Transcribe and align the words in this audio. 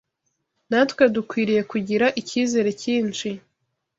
natwe 0.69 1.03
dukwiriye 1.15 1.61
kugira 1.71 2.05
icyizere 2.21 2.69
cyinshi 2.81 3.29